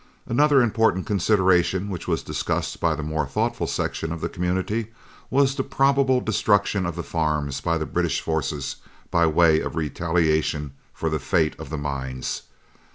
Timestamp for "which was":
1.87-2.23